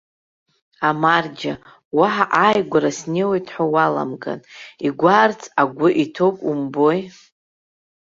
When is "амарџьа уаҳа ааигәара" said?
0.89-2.91